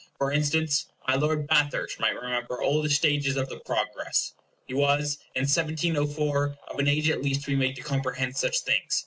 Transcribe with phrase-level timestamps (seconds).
[0.17, 4.33] For instance, my Lord Bathurst might remember all the stages of the progress.
[4.65, 8.61] He was in 1704 of an age at least to be made to comprehend such
[8.61, 8.99] things.